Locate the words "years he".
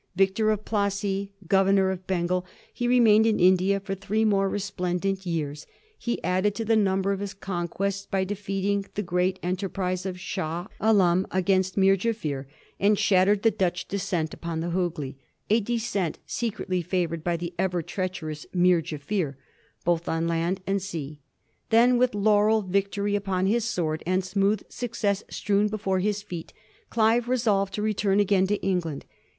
5.27-6.19